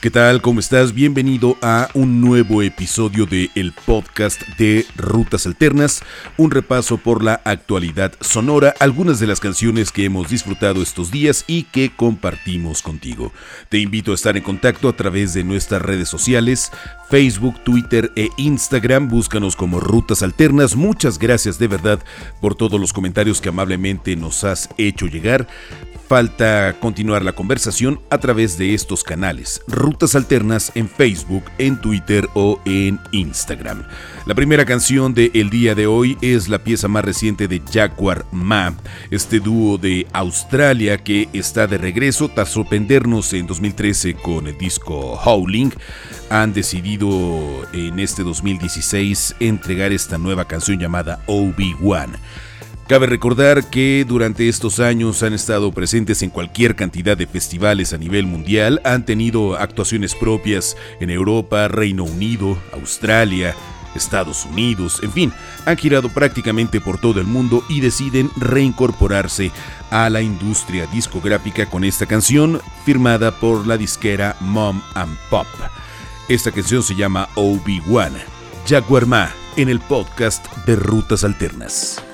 ¿Qué 0.00 0.10
tal? 0.10 0.42
¿Cómo 0.42 0.60
estás? 0.60 0.92
Bienvenido 0.92 1.56
a 1.62 1.88
un 1.94 2.20
nuevo 2.20 2.60
episodio 2.60 3.24
de 3.24 3.50
el 3.54 3.72
podcast 3.72 4.40
de 4.58 4.84
Rutas 4.94 5.46
Alternas, 5.46 6.02
un 6.36 6.50
repaso 6.50 6.98
por 6.98 7.24
la 7.24 7.40
actualidad 7.44 8.12
sonora, 8.20 8.74
algunas 8.78 9.20
de 9.20 9.26
las 9.26 9.40
canciones 9.40 9.90
que 9.90 10.04
hemos 10.04 10.28
disfrutado 10.28 10.82
estos 10.82 11.10
días 11.10 11.44
y 11.46 11.62
que 11.62 11.90
compartimos 11.96 12.82
contigo. 12.82 13.32
Te 13.70 13.78
invito 13.78 14.12
a 14.12 14.16
estar 14.16 14.36
en 14.36 14.42
contacto 14.42 14.90
a 14.90 14.96
través 14.96 15.32
de 15.32 15.44
nuestras 15.44 15.80
redes 15.80 16.10
sociales, 16.10 16.70
Facebook, 17.08 17.64
Twitter 17.64 18.12
e 18.16 18.28
Instagram. 18.36 19.08
Búscanos 19.08 19.56
como 19.56 19.80
Rutas 19.80 20.22
Alternas. 20.22 20.76
Muchas 20.76 21.18
gracias 21.18 21.58
de 21.58 21.68
verdad 21.68 22.04
por 22.42 22.54
todos 22.54 22.78
los 22.78 22.92
comentarios 22.92 23.40
que 23.40 23.48
amablemente 23.48 24.14
nos 24.14 24.44
has 24.44 24.68
hecho 24.76 25.06
llegar. 25.06 25.48
Falta 26.08 26.76
continuar 26.78 27.24
la 27.24 27.32
conversación 27.32 28.00
a 28.10 28.18
través 28.18 28.56
de 28.56 28.74
estos 28.74 29.02
canales, 29.02 29.60
Rutas 29.66 30.14
Alternas 30.14 30.70
en 30.76 30.88
Facebook, 30.88 31.42
en 31.58 31.80
Twitter 31.80 32.28
o 32.34 32.60
en 32.64 33.00
Instagram. 33.10 33.82
La 34.24 34.36
primera 34.36 34.64
canción 34.64 35.14
de 35.14 35.32
el 35.34 35.50
día 35.50 35.74
de 35.74 35.88
hoy 35.88 36.16
es 36.20 36.48
la 36.48 36.60
pieza 36.62 36.86
más 36.86 37.04
reciente 37.04 37.48
de 37.48 37.60
Jaguar 37.72 38.24
Ma, 38.30 38.76
este 39.10 39.40
dúo 39.40 39.78
de 39.78 40.06
Australia 40.12 40.98
que 40.98 41.28
está 41.32 41.66
de 41.66 41.76
regreso 41.76 42.28
tras 42.28 42.50
sorprendernos 42.50 43.32
en 43.32 43.48
2013 43.48 44.14
con 44.14 44.46
el 44.46 44.56
disco 44.56 45.20
Howling. 45.24 45.72
Han 46.30 46.52
decidido 46.52 47.66
en 47.72 47.98
este 47.98 48.22
2016 48.22 49.34
entregar 49.40 49.90
esta 49.90 50.18
nueva 50.18 50.46
canción 50.46 50.78
llamada 50.78 51.20
Obi-Wan. 51.26 52.16
Cabe 52.88 53.08
recordar 53.08 53.68
que 53.68 54.04
durante 54.06 54.48
estos 54.48 54.78
años 54.78 55.24
han 55.24 55.32
estado 55.32 55.72
presentes 55.72 56.22
en 56.22 56.30
cualquier 56.30 56.76
cantidad 56.76 57.16
de 57.16 57.26
festivales 57.26 57.92
a 57.92 57.98
nivel 57.98 58.26
mundial, 58.26 58.80
han 58.84 59.04
tenido 59.04 59.56
actuaciones 59.56 60.14
propias 60.14 60.76
en 61.00 61.10
Europa, 61.10 61.66
Reino 61.66 62.04
Unido, 62.04 62.56
Australia, 62.72 63.56
Estados 63.96 64.44
Unidos, 64.44 65.00
en 65.02 65.10
fin, 65.10 65.32
han 65.64 65.76
girado 65.76 66.10
prácticamente 66.10 66.80
por 66.80 67.00
todo 67.00 67.18
el 67.18 67.26
mundo 67.26 67.64
y 67.68 67.80
deciden 67.80 68.30
reincorporarse 68.36 69.50
a 69.90 70.08
la 70.08 70.22
industria 70.22 70.86
discográfica 70.86 71.66
con 71.66 71.82
esta 71.82 72.06
canción 72.06 72.60
firmada 72.84 73.32
por 73.32 73.66
la 73.66 73.76
disquera 73.76 74.36
Mom 74.38 74.80
and 74.94 75.16
Pop. 75.28 75.48
Esta 76.28 76.52
canción 76.52 76.84
se 76.84 76.94
llama 76.94 77.28
Obi-Wan, 77.34 78.12
Jaguar 78.68 79.06
Ma, 79.06 79.30
en 79.56 79.70
el 79.70 79.80
podcast 79.80 80.46
de 80.66 80.76
Rutas 80.76 81.24
Alternas. 81.24 82.05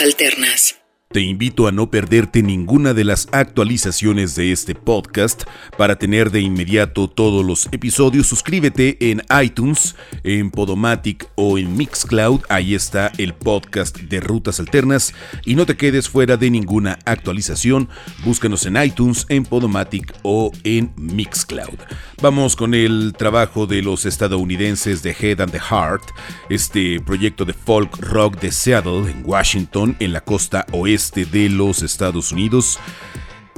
Alternas. 0.00 0.63
Te 1.14 1.20
invito 1.20 1.68
a 1.68 1.70
no 1.70 1.90
perderte 1.90 2.42
ninguna 2.42 2.92
de 2.92 3.04
las 3.04 3.28
actualizaciones 3.30 4.34
de 4.34 4.50
este 4.50 4.74
podcast. 4.74 5.44
Para 5.78 5.96
tener 5.96 6.32
de 6.32 6.40
inmediato 6.40 7.06
todos 7.06 7.46
los 7.46 7.68
episodios, 7.70 8.26
suscríbete 8.26 9.12
en 9.12 9.22
iTunes, 9.40 9.94
en 10.24 10.50
Podomatic 10.50 11.28
o 11.36 11.56
en 11.56 11.76
Mixcloud. 11.76 12.40
Ahí 12.48 12.74
está 12.74 13.12
el 13.16 13.32
podcast 13.32 13.96
de 13.96 14.18
Rutas 14.18 14.58
Alternas. 14.58 15.14
Y 15.44 15.54
no 15.54 15.66
te 15.66 15.76
quedes 15.76 16.08
fuera 16.08 16.36
de 16.36 16.50
ninguna 16.50 16.98
actualización. 17.04 17.88
Búscanos 18.24 18.66
en 18.66 18.76
iTunes, 18.82 19.24
en 19.28 19.44
Podomatic 19.44 20.12
o 20.24 20.50
en 20.64 20.92
Mixcloud. 20.96 21.78
Vamos 22.22 22.56
con 22.56 22.74
el 22.74 23.14
trabajo 23.16 23.68
de 23.68 23.82
los 23.82 24.04
estadounidenses 24.04 25.04
de 25.04 25.12
Head 25.12 25.42
and 25.42 25.52
the 25.52 25.60
Heart, 25.60 26.02
este 26.50 26.98
proyecto 26.98 27.44
de 27.44 27.52
folk 27.52 27.98
rock 27.98 28.40
de 28.40 28.50
Seattle, 28.50 29.08
en 29.08 29.22
Washington, 29.24 29.94
en 30.00 30.12
la 30.12 30.20
costa 30.20 30.66
oeste 30.72 31.03
de 31.12 31.48
los 31.48 31.82
Estados 31.82 32.32
Unidos. 32.32 32.78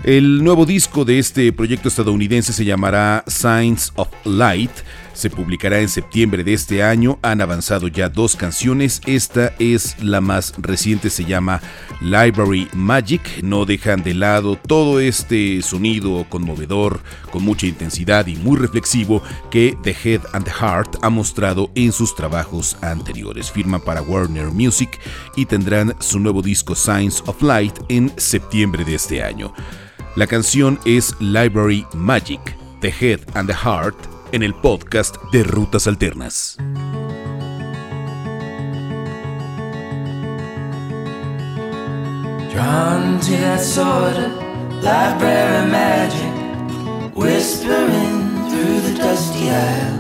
El 0.05 0.45
nuevo 0.45 0.67
disco 0.67 1.05
de 1.05 1.19
este 1.19 1.53
proyecto 1.53 1.89
estadounidense 1.89 2.53
se 2.53 2.65
llamará 2.65 3.25
Signs 3.27 3.93
of 3.97 4.09
Light. 4.25 4.71
Se 5.17 5.31
publicará 5.31 5.81
en 5.81 5.89
septiembre 5.89 6.45
de 6.45 6.53
este 6.53 6.83
año. 6.83 7.19
Han 7.23 7.41
avanzado 7.41 7.89
ya 7.89 8.11
dos 8.11 8.37
canciones. 8.37 9.01
Esta 9.07 9.55
es 9.59 9.97
la 10.03 10.21
más 10.21 10.53
reciente, 10.59 11.09
se 11.09 11.25
llama 11.25 11.63
Library 12.03 12.69
Magic. 12.75 13.43
No 13.43 13.65
dejan 13.65 14.03
de 14.03 14.13
lado 14.13 14.57
todo 14.57 15.01
este 15.01 15.63
sonido 15.63 16.27
conmovedor, 16.29 17.01
con 17.33 17.45
mucha 17.45 17.67
intensidad 17.67 18.27
y 18.27 18.37
muy 18.37 18.59
reflexivo 18.59 19.23
que 19.51 19.75
The 19.83 19.97
Head 20.05 20.21
and 20.35 20.45
the 20.45 20.51
Heart 20.51 20.99
ha 21.01 21.09
mostrado 21.09 21.71
en 21.75 21.93
sus 21.93 22.15
trabajos 22.15 22.77
anteriores. 22.83 23.51
Firman 23.51 23.81
para 23.81 24.03
Warner 24.03 24.49
Music 24.49 25.01
y 25.35 25.47
tendrán 25.47 25.95
su 25.99 26.21
nuevo 26.21 26.43
disco 26.43 26.75
Signs 26.75 27.23
of 27.25 27.41
Light 27.41 27.75
en 27.89 28.13
septiembre 28.19 28.85
de 28.85 28.97
este 28.97 29.23
año. 29.23 29.55
La 30.15 30.27
canción 30.27 30.79
es 30.85 31.15
Library 31.21 31.87
Magic, 31.95 32.41
The 32.83 32.93
Head 33.01 33.21
and 33.33 33.49
the 33.49 33.55
Heart, 33.55 34.16
en 34.33 34.43
el 34.43 34.55
podcast 34.55 35.17
de 35.33 35.43
Rutas 35.43 35.87
Alternas. 35.87 36.57
Drawn 42.53 43.21
to 43.21 43.33
that 43.33 43.61
sort 43.61 44.17
of 44.17 44.33
library 44.83 45.71
magic, 45.71 47.15
whispering 47.15 48.51
through 48.51 48.81
the 48.81 48.95
dusty 48.99 49.51
aisles. 49.51 49.97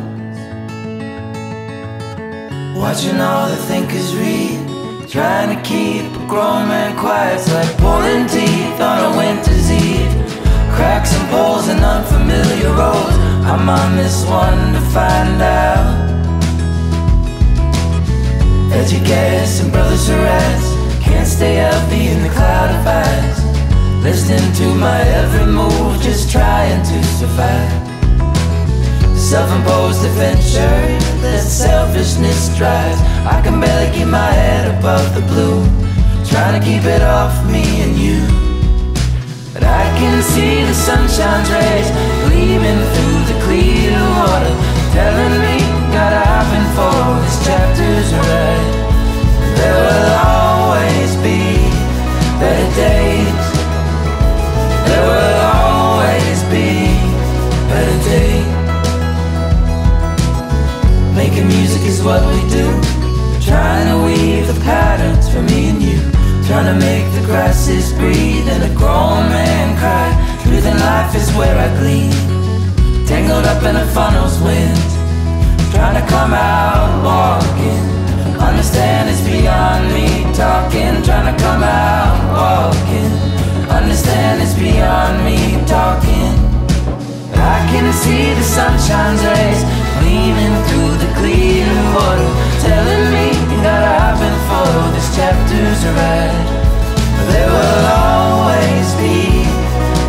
Watching 2.76 3.20
all 3.20 3.48
the 3.48 3.56
thinkers 3.68 4.14
read, 4.16 5.08
trying 5.08 5.56
to 5.56 5.62
keep 5.62 6.04
a 6.04 6.26
grown 6.28 6.68
man 6.68 6.96
quiet. 6.98 7.34
It's 7.34 7.52
like 7.52 7.76
pulling 7.78 8.26
teeth 8.26 8.80
on 8.80 9.12
a 9.12 9.16
winter's 9.16 9.70
eve. 9.70 10.12
Cracks 10.74 11.14
and 11.14 11.84
unfamiliar 11.84 12.70
roads. 12.74 13.35
I'm 13.48 13.68
on 13.68 13.96
this 13.96 14.24
one 14.26 14.72
to 14.74 14.80
find 14.90 15.40
out. 15.40 15.86
Educators 18.72 19.60
and 19.60 19.72
brothers 19.72 20.10
are. 20.10 20.36
Can't 21.00 21.28
stay 21.28 21.54
healthy 21.54 22.08
in 22.08 22.22
the 22.22 22.28
cloud 22.28 22.70
of 22.74 22.86
eyes. 22.86 23.38
Listening 24.02 24.52
to 24.54 24.74
my 24.74 25.00
every 25.00 25.46
move, 25.46 26.02
just 26.02 26.30
trying 26.30 26.82
to 26.82 27.02
survive. 27.18 27.72
Self-imposed 29.16 30.04
adventure 30.04 30.82
that 31.22 31.42
selfishness 31.42 32.56
drives. 32.58 33.00
I 33.24 33.40
can 33.42 33.60
barely 33.60 33.96
keep 33.96 34.08
my 34.08 34.30
head 34.30 34.76
above 34.78 35.14
the 35.14 35.22
blue. 35.22 35.62
Trying 36.26 36.60
to 36.60 36.66
keep 36.66 36.84
it 36.84 37.02
off 37.02 37.34
me 37.46 37.64
and 37.82 37.96
you. 37.96 38.20
But 39.54 39.62
I 39.62 39.84
can 39.96 40.22
see 40.22 40.64
the 40.64 40.74
sunshine's 40.74 41.50
rays 41.50 41.88
gleaming 42.26 42.82
through 42.92 43.24
the 43.30 43.35
water, 44.26 44.54
telling 44.90 45.34
me 45.44 45.54
gotta 45.94 46.22
happen 46.34 46.64
for 46.76 46.98
this 47.22 47.38
chapter's 47.46 48.10
right. 48.26 48.66
There 49.58 49.76
will 49.86 50.10
always 50.34 51.10
be 51.26 51.40
better 52.42 52.68
days. 52.84 53.46
There 54.88 55.04
will 55.10 55.38
always 55.62 56.38
be 56.54 56.70
better 57.70 57.98
days. 58.10 58.50
Making 61.20 61.46
music 61.48 61.82
is 61.92 62.02
what 62.02 62.22
we 62.32 62.40
do. 62.58 62.66
Trying 63.50 63.86
to 63.92 63.98
weave 64.06 64.46
the 64.52 64.58
patterns 64.70 65.26
for 65.32 65.42
me 65.50 65.70
and 65.70 65.80
you. 65.88 66.00
Trying 66.48 66.68
to 66.72 66.78
make 66.88 67.06
the 67.16 67.24
grasses 67.30 67.92
breathe 68.00 68.48
and 68.54 68.62
a 68.70 68.72
grown 68.74 69.22
man 69.36 69.68
cry. 69.80 70.08
Truth 70.42 70.66
in 70.72 70.78
life 70.78 71.14
is 71.14 71.28
where 71.38 71.56
I 71.66 71.68
glean. 71.80 72.45
Tangled 73.16 73.46
up 73.46 73.62
in 73.62 73.76
a 73.76 73.86
funnel's 73.96 74.38
wind. 74.44 74.76
Trying 75.72 75.96
to 75.96 76.06
come 76.06 76.34
out 76.34 77.00
walking. 77.00 77.80
Understand 78.36 79.08
it's 79.08 79.24
beyond 79.24 79.88
me 79.96 80.28
talking. 80.36 81.00
Trying 81.00 81.32
to 81.32 81.36
come 81.40 81.64
out 81.64 82.12
walking. 82.36 83.08
Understand 83.72 84.42
it's 84.44 84.52
beyond 84.52 85.24
me 85.24 85.56
talking. 85.64 86.36
I 87.40 87.56
can 87.72 87.88
see 88.04 88.36
the 88.36 88.44
sunshine's 88.44 89.24
rays 89.24 89.64
gleaming 89.96 90.56
through 90.68 90.92
the 91.00 91.08
clear 91.16 91.72
water, 91.96 92.30
telling 92.68 93.04
me 93.16 93.32
that 93.64 93.80
I've 93.96 94.20
been 94.20 94.38
for 94.44 94.92
this 94.92 95.08
chapter's 95.16 95.80
right. 95.96 96.36
There 97.32 97.48
will 97.48 97.84
always 97.96 98.88
be 99.00 99.48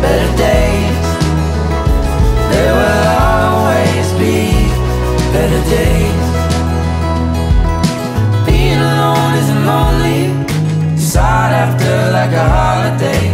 better 0.04 0.36
days. 0.36 0.87
There 2.50 2.74
will 2.78 3.06
always 3.28 4.08
be 4.22 4.36
better 5.32 5.62
days. 5.68 6.28
Being 8.46 8.80
alone 8.80 9.34
isn't 9.42 9.64
lonely, 9.66 10.20
sought 10.96 11.52
after 11.52 12.10
like 12.12 12.32
a 12.32 12.46
holiday. 12.58 13.24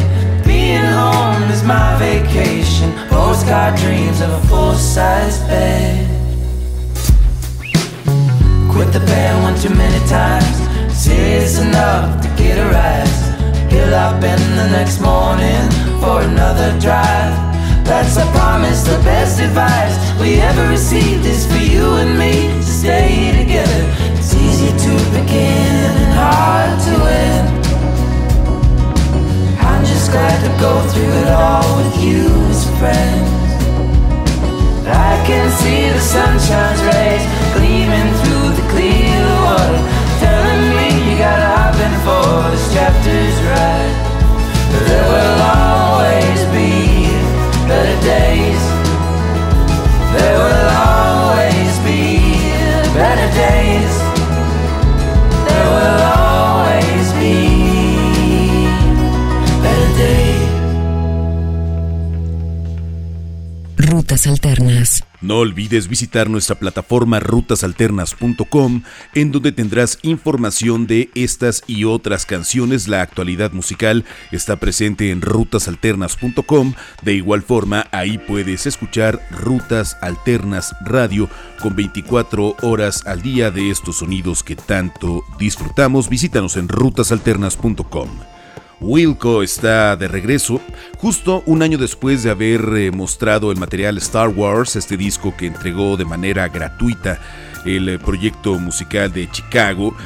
Being 0.45 0.85
home 0.85 1.43
is 1.51 1.63
my 1.63 1.97
vacation. 1.99 2.93
Postcard 3.09 3.77
dreams 3.77 4.21
of 4.21 4.31
a 4.31 4.41
full-size 4.49 5.39
bed. 5.49 6.11
Quit 8.71 8.93
the 8.93 9.01
band 9.01 9.43
one 9.45 9.57
too 9.57 9.75
many 9.75 10.01
times. 10.09 10.57
Serious 10.93 11.61
enough 11.61 12.21
to 12.23 12.29
get 12.37 12.59
a 12.59 12.67
rise. 12.71 13.21
Get 13.71 13.93
up 13.93 14.17
in 14.17 14.41
the 14.57 14.69
next 14.71 15.01
morning 15.01 15.71
for 16.01 16.23
another 16.23 16.79
drive. 16.81 17.54
That's 17.85 18.17
I 18.17 18.25
promise 18.33 18.83
the 18.83 18.97
best 19.05 19.41
advice 19.41 19.97
we 20.19 20.41
ever 20.41 20.69
received 20.69 21.27
is 21.27 21.47
for 21.47 21.61
you 21.61 21.85
and 22.01 22.19
me 22.19 22.49
to 22.49 22.63
stay 22.63 23.31
together. 23.37 23.85
It's 24.17 24.35
easy 24.35 24.73
to 24.73 24.93
begin 25.13 25.93
and 26.03 26.13
hard 26.17 26.81
to 26.89 26.95
end. 27.13 27.47
I'm 29.61 29.85
just 29.85 30.11
glad 30.11 30.39
to 30.47 30.51
go 30.59 30.73
through 30.89 31.13
it 31.23 31.29
all 31.29 31.77
with 31.77 31.97
you 32.03 32.25
as 32.49 32.65
friends. 32.81 33.29
I 34.89 35.23
can 35.29 35.51
see 35.61 35.89
the 35.93 36.01
sunshine's 36.01 36.83
rays 36.89 37.25
gleaming 37.53 38.11
through 38.21 38.49
the 38.59 38.65
clear 38.73 39.25
water, 39.45 39.81
telling 40.25 40.65
me 40.73 40.89
you 41.05 41.19
gotta 41.19 41.49
hop 41.53 41.77
in 41.77 41.95
for 42.01 42.51
this 42.51 42.67
chapter's 42.73 43.39
right. 43.45 43.94
No 65.25 65.39
olvides 65.39 65.89
visitar 65.89 66.29
nuestra 66.29 66.57
plataforma 66.57 67.19
rutasalternas.com 67.19 68.83
en 69.15 69.33
donde 69.33 69.53
tendrás 69.53 69.99
información 70.03 70.87
de 70.87 71.09
estas 71.15 71.65
y 71.67 71.85
otras 71.85 72.27
canciones. 72.27 72.89
La 72.89 73.01
actualidad 73.01 73.53
musical 73.53 74.05
está 74.33 74.57
presente 74.57 75.11
en 75.11 75.23
rutasalternas.com. 75.23 76.75
De 77.01 77.15
igual 77.15 77.41
forma, 77.41 77.87
ahí 77.91 78.19
puedes 78.19 78.67
escuchar 78.67 79.27
Rutas 79.31 79.97
Alternas 80.03 80.77
Radio 80.85 81.31
con 81.59 81.75
24 81.75 82.57
horas 82.61 83.07
al 83.07 83.23
día 83.23 83.51
de 83.51 83.71
estos 83.71 84.01
sonidos 84.01 84.43
que 84.43 84.57
tanto 84.57 85.25
disfrutamos. 85.39 86.11
Visítanos 86.11 86.59
en 86.59 86.69
rutasalternas.com. 86.69 88.34
Wilco 88.85 89.43
está 89.43 89.97
de 89.97 90.09
regreso, 90.09 90.61
justo 90.99 91.43
un 91.47 91.63
año 91.63 91.79
después 91.79 92.23
de 92.23 92.31
haber 92.31 92.61
eh, 92.77 92.91
mostrado 92.91 93.51
el 93.51 93.57
material 93.57 93.97
Star 93.97 94.29
Wars, 94.29 94.77
este 94.77 94.99
disco 94.99 95.35
que 95.37 95.47
entregó 95.47 95.97
de 95.97 96.05
manera 96.05 96.49
gratuita 96.49 97.19
el 97.65 97.89
eh, 97.89 97.99
proyecto 97.99 98.59
musical 98.59 99.11
de 99.11 99.31
Chicago. 99.31 99.97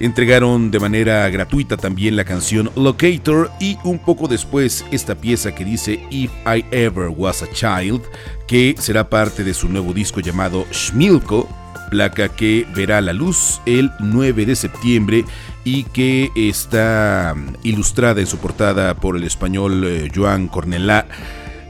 Entregaron 0.00 0.72
de 0.72 0.80
manera 0.80 1.28
gratuita 1.30 1.76
también 1.76 2.16
la 2.16 2.24
canción 2.24 2.70
Locator 2.74 3.50
y 3.60 3.78
un 3.84 3.98
poco 3.98 4.26
después 4.26 4.84
esta 4.90 5.14
pieza 5.14 5.54
que 5.54 5.64
dice 5.64 6.00
If 6.10 6.32
I 6.46 6.64
Ever 6.72 7.10
Was 7.16 7.44
a 7.44 7.50
Child, 7.52 8.02
que 8.48 8.74
será 8.78 9.08
parte 9.08 9.44
de 9.44 9.54
su 9.54 9.68
nuevo 9.68 9.92
disco 9.92 10.20
llamado 10.20 10.66
Schmilko, 10.72 11.48
placa 11.90 12.28
que 12.28 12.66
verá 12.74 13.00
la 13.00 13.12
luz 13.12 13.60
el 13.66 13.90
9 13.98 14.46
de 14.46 14.56
septiembre 14.56 15.24
y 15.64 15.84
que 15.84 16.30
está 16.34 17.34
ilustrada 17.62 18.20
en 18.20 18.26
su 18.26 18.38
portada 18.38 18.94
por 18.94 19.16
el 19.16 19.24
español 19.24 19.84
eh, 19.84 20.08
Joan 20.14 20.48
Cornelá 20.48 21.06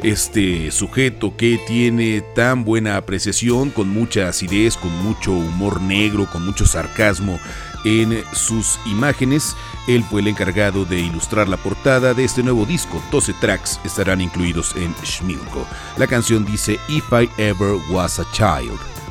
este 0.03 0.71
sujeto 0.71 1.37
que 1.37 1.61
tiene 1.67 2.23
tan 2.35 2.65
buena 2.65 2.97
apreciación, 2.97 3.71
con 3.71 3.89
mucha 3.89 4.29
acidez, 4.29 4.77
con 4.77 4.91
mucho 5.05 5.33
humor 5.33 5.81
negro, 5.81 6.27
con 6.31 6.45
mucho 6.45 6.67
sarcasmo 6.67 7.39
en 7.85 8.23
sus 8.33 8.79
imágenes. 8.87 9.57
Él 9.89 10.05
fue 10.05 10.21
el 10.21 10.29
encargado 10.29 10.85
de 10.85 11.01
ilustrar 11.01 11.49
la 11.49 11.57
portada 11.57 12.15
de 12.15 12.25
este 12.25 12.43
nuevo 12.43 12.65
disco. 12.65 13.03
12 13.11 13.35
tracks 13.41 13.81
estarán 13.85 14.21
incluidos 14.21 14.75
en 14.77 14.95
Schmilko. 15.05 15.67
La 15.97 16.07
canción 16.07 16.45
dice 16.45 16.79
If 16.89 17.05
I 17.13 17.29
Ever 17.39 17.77
Was 17.91 18.19
a 18.19 18.27
Child. 18.33 19.00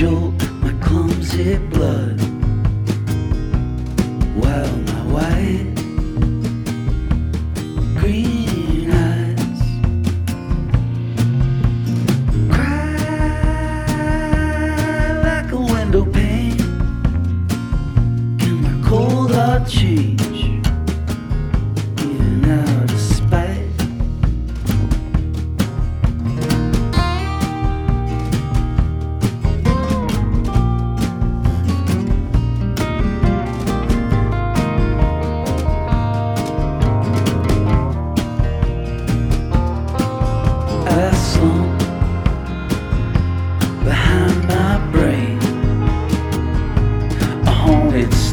jolt 0.00 0.32
my 0.62 0.72
clumsy 0.80 1.58
blood 1.68 2.18
while 4.34 4.76
my 4.88 5.02
white. 5.12 5.79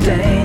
Rutas 0.07 0.36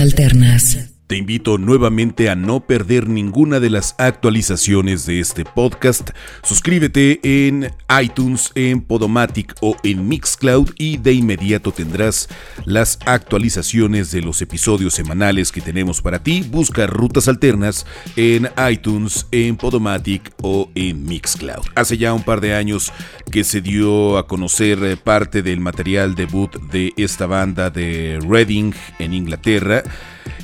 Alternas. 0.00 0.85
Te 1.06 1.16
invito 1.16 1.56
nuevamente 1.56 2.28
a 2.30 2.34
no 2.34 2.66
perder 2.66 3.08
ninguna 3.08 3.60
de 3.60 3.70
las 3.70 3.94
actualizaciones 3.96 5.06
de 5.06 5.20
este 5.20 5.44
podcast. 5.44 6.10
Suscríbete 6.42 7.20
en 7.22 7.72
iTunes, 8.02 8.50
en 8.56 8.80
Podomatic 8.80 9.54
o 9.60 9.76
en 9.84 10.08
Mixcloud 10.08 10.70
y 10.78 10.96
de 10.96 11.12
inmediato 11.12 11.70
tendrás 11.70 12.28
las 12.64 12.98
actualizaciones 13.06 14.10
de 14.10 14.20
los 14.20 14.42
episodios 14.42 14.94
semanales 14.94 15.52
que 15.52 15.60
tenemos 15.60 16.02
para 16.02 16.24
ti. 16.24 16.42
Busca 16.42 16.88
rutas 16.88 17.28
alternas 17.28 17.86
en 18.16 18.48
iTunes, 18.68 19.28
en 19.30 19.56
Podomatic 19.56 20.32
o 20.42 20.72
en 20.74 21.04
Mixcloud. 21.04 21.66
Hace 21.76 21.98
ya 21.98 22.14
un 22.14 22.24
par 22.24 22.40
de 22.40 22.54
años 22.54 22.92
que 23.30 23.44
se 23.44 23.60
dio 23.60 24.18
a 24.18 24.26
conocer 24.26 24.82
eh, 24.82 24.96
parte 24.96 25.44
del 25.44 25.60
material 25.60 26.16
debut 26.16 26.52
de 26.72 26.92
esta 26.96 27.26
banda 27.26 27.70
de 27.70 28.18
Reading 28.28 28.72
en 28.98 29.14
Inglaterra 29.14 29.84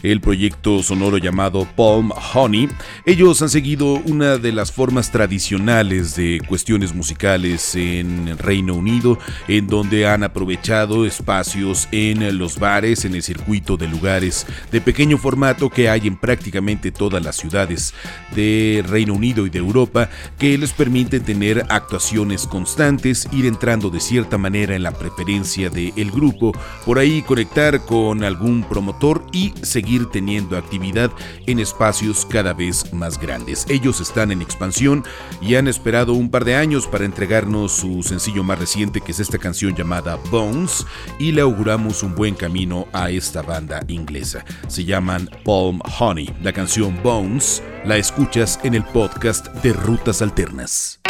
el 0.02 0.20
proyecto 0.20 0.82
sonoro 0.82 1.18
llamado 1.18 1.66
Palm 1.76 2.10
Honey. 2.34 2.68
Ellos 3.06 3.42
han 3.42 3.48
seguido 3.48 3.94
una 4.06 4.38
de 4.38 4.52
las 4.52 4.72
formas 4.72 5.10
tradicionales 5.10 6.16
de 6.16 6.40
cuestiones 6.46 6.94
musicales 6.94 7.74
en 7.74 8.36
Reino 8.38 8.74
Unido, 8.74 9.18
en 9.48 9.66
donde 9.66 10.06
han 10.06 10.22
aprovechado 10.22 11.06
espacios 11.06 11.88
en 11.92 12.38
los 12.38 12.58
bares, 12.58 13.04
en 13.04 13.14
el 13.14 13.22
circuito 13.22 13.76
de 13.76 13.88
lugares 13.88 14.46
de 14.70 14.80
pequeño 14.80 15.18
formato 15.18 15.70
que 15.70 15.88
hay 15.88 16.06
en 16.06 16.16
prácticamente 16.16 16.92
todas 16.92 17.22
las 17.22 17.36
ciudades 17.36 17.94
de 18.34 18.84
Reino 18.86 19.14
Unido 19.14 19.46
y 19.46 19.50
de 19.50 19.58
Europa, 19.58 20.08
que 20.38 20.56
les 20.58 20.72
permiten 20.72 21.22
tener 21.22 21.64
actuaciones 21.68 22.46
constantes, 22.46 23.28
ir 23.32 23.46
entrando 23.46 23.90
de 23.90 24.00
cierta 24.00 24.38
manera 24.38 24.74
en 24.74 24.82
la 24.82 24.92
preferencia 24.92 25.70
del 25.70 26.10
grupo, 26.10 26.52
por 26.84 26.98
ahí 26.98 27.22
conectar 27.22 27.84
con 27.84 28.24
algún 28.24 28.64
promotor 28.64 29.24
y 29.32 29.52
seguir 29.72 30.06
teniendo 30.06 30.56
actividad 30.56 31.10
en 31.46 31.58
espacios 31.58 32.26
cada 32.26 32.52
vez 32.52 32.92
más 32.92 33.18
grandes. 33.18 33.66
Ellos 33.68 34.00
están 34.00 34.30
en 34.30 34.42
expansión 34.42 35.04
y 35.40 35.54
han 35.56 35.68
esperado 35.68 36.12
un 36.12 36.30
par 36.30 36.44
de 36.44 36.56
años 36.56 36.86
para 36.86 37.04
entregarnos 37.04 37.72
su 37.72 38.02
sencillo 38.02 38.44
más 38.44 38.58
reciente 38.58 39.00
que 39.00 39.12
es 39.12 39.20
esta 39.20 39.38
canción 39.38 39.74
llamada 39.74 40.16
Bones 40.30 40.86
y 41.18 41.32
le 41.32 41.40
auguramos 41.40 42.02
un 42.02 42.14
buen 42.14 42.34
camino 42.34 42.86
a 42.92 43.10
esta 43.10 43.42
banda 43.42 43.82
inglesa. 43.88 44.44
Se 44.68 44.84
llaman 44.84 45.28
Palm 45.44 45.80
Honey. 45.98 46.28
La 46.42 46.52
canción 46.52 46.98
Bones 47.02 47.62
la 47.84 47.96
escuchas 47.96 48.60
en 48.62 48.74
el 48.74 48.84
podcast 48.84 49.48
de 49.62 49.72
Rutas 49.72 50.22
Alternas. 50.22 51.00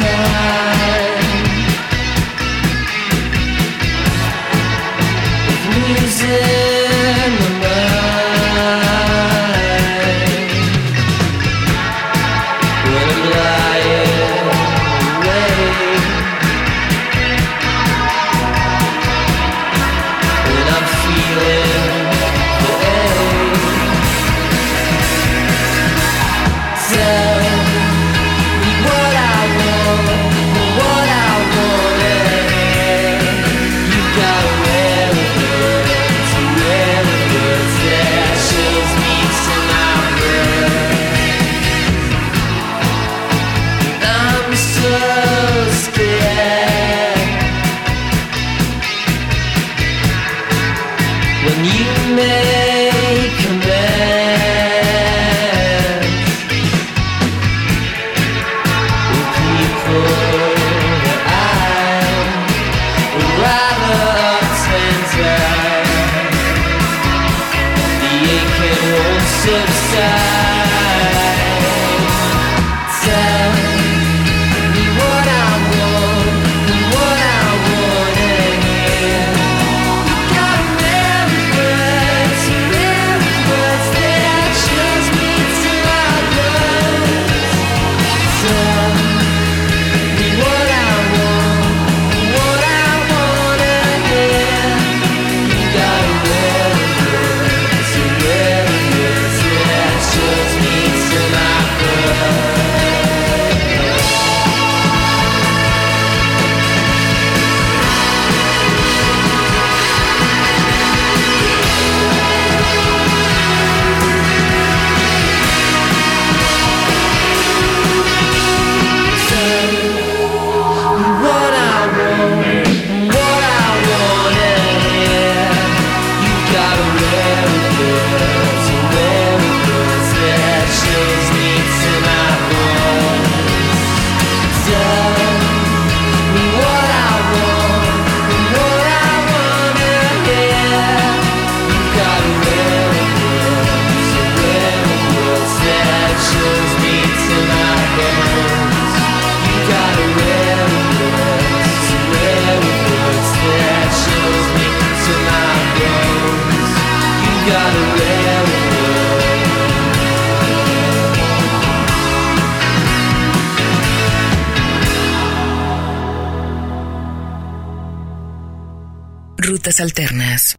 sad 0.00 0.79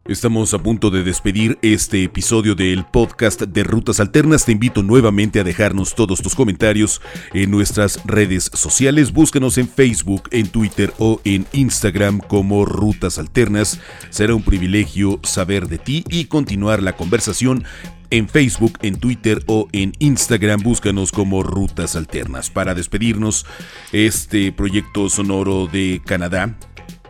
Estamos 0.06 0.54
a 0.54 0.60
punto 0.60 0.92
de 0.92 1.04
despedir 1.04 1.58
este 1.64 2.04
episodio 2.04 2.54
del 2.54 2.86
podcast 2.86 3.42
de 3.42 3.64
Rutas 3.64 4.00
Alternas. 4.00 4.46
Te 4.46 4.52
invito 4.52 4.84
nuevamente 4.84 5.40
a 5.40 5.44
dejarnos 5.44 5.96
todos 5.96 6.22
tus 6.22 6.36
comentarios 6.36 7.02
en 7.34 7.50
nuestras 7.50 8.00
redes 8.06 8.52
sociales. 8.54 9.12
Búscanos 9.12 9.58
en 9.58 9.68
Facebook, 9.68 10.30
en 10.32 10.50
Twitter 10.50 10.94
o 11.00 11.20
en 11.24 11.48
Instagram 11.52 12.20
como 12.20 12.64
Rutas 12.64 13.18
Alternas. 13.18 13.80
Será 14.12 14.36
un 14.36 14.44
privilegio 14.44 15.20
saber 15.24 15.68
de 15.68 15.80
ti 15.80 16.04
y 16.10 16.26
continuar 16.26 16.84
la 16.84 16.94
conversación 16.94 17.64
en 18.12 18.30
Facebook, 18.30 18.78
en 18.84 19.00
Twitter 19.00 19.42
o 19.48 19.68
en 19.72 19.94
Instagram. 19.98 20.62
Búscanos 20.62 21.12
como 21.12 21.42
Rutas 21.42 21.96
Alternas. 21.96 22.52
Para 22.52 22.76
despedirnos, 22.76 23.48
este 23.94 24.52
proyecto 24.52 25.10
sonoro 25.10 25.66
de 25.66 26.02
Canadá 26.06 26.56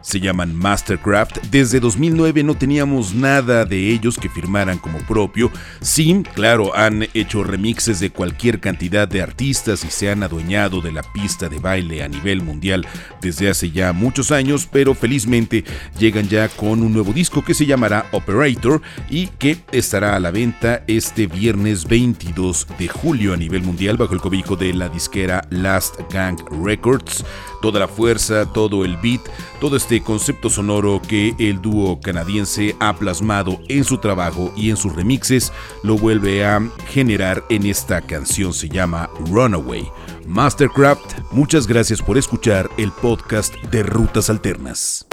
se 0.02 0.20
llaman 0.20 0.56
Mastercraft. 0.56 1.38
Desde 1.50 1.80
2009 1.80 2.44
no 2.44 2.56
teníamos 2.56 3.14
nada 3.14 3.66
de 3.66 3.90
ellos 3.92 4.18
que 4.18 4.30
firmaran 4.30 4.78
como 4.78 5.00
propio. 5.00 5.52
Sí, 5.82 6.24
claro, 6.34 6.76
han 6.76 7.08
hecho 7.14 7.44
remixes 7.44 8.00
de 8.00 8.10
cualquier 8.10 8.60
cantidad 8.60 9.08
de 9.08 9.22
artistas 9.22 9.84
y 9.84 9.92
se 9.92 10.10
han 10.10 10.24
adueñado 10.24 10.82
de 10.82 10.92
la 10.92 11.04
pista 11.04 11.50
de 11.50 11.60
baile 11.60 12.04
a 12.04 12.08
nivel 12.08 12.42
mundial 12.42 12.86
desde 13.22 13.50
hace 13.50 13.72
ya 13.72 13.94
muchos 13.94 14.32
años, 14.32 14.68
pero 14.72 14.94
felizmente 14.94 15.64
llegan 15.98 16.28
ya 16.28 16.50
con 16.50 16.84
un 16.84 16.94
nuevo 16.94 17.14
disco 17.14 17.44
que 17.44 17.54
se 17.54 17.66
llamará 17.66 18.08
Operator 18.12 18.82
y 19.10 19.28
que 19.28 19.58
estará 19.72 20.16
a 20.16 20.20
la 20.20 20.32
venta 20.32 20.84
este 20.88 21.28
viernes 21.28 21.86
22 21.86 22.68
de 22.78 22.88
julio 22.88 23.34
a 23.34 23.38
nivel 23.38 23.64
mundial 23.64 23.98
bajo 23.98 24.14
el 24.14 24.22
cobijo 24.22 24.56
de 24.56 24.74
la 24.74 24.90
disquera 24.90 25.46
Last 25.50 26.00
Gang 26.12 26.38
Records. 26.64 27.24
Toda 27.62 27.80
la 27.80 27.88
fuerza, 27.88 28.52
todo 28.52 28.86
el 28.86 28.98
beat, 28.98 29.22
todo 29.60 29.76
este 29.76 30.02
concepto 30.02 30.50
sonoro 30.50 31.02
que 31.08 31.36
el 31.38 31.62
dúo 31.62 32.00
canadiense 32.00 32.76
ha 32.80 32.96
plasmado 32.96 33.60
en 33.68 33.84
su 33.84 33.98
trabajo 34.00 34.52
y 34.56 34.70
en 34.70 34.78
sus 34.78 34.96
remixes 34.96 35.54
lo 35.84 35.98
vuelve 35.98 36.44
a 36.44 36.62
generar 36.88 37.44
en 37.50 37.66
esta 37.66 38.02
canción, 38.02 38.54
se 38.54 38.70
llama 38.70 39.10
Runaway. 39.30 39.88
Mastercraft, 40.26 41.32
muchas 41.32 41.68
gracias 41.68 42.02
por 42.02 42.18
escuchar 42.18 42.70
el 42.78 42.92
podcast 42.92 43.54
de. 43.70 43.82
Rutas 43.92 44.30
alternas. 44.30 45.11